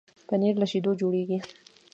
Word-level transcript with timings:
پنېر 0.27 0.55
له 0.61 0.67
شيدو 0.71 0.91
جوړېږي. 1.01 1.37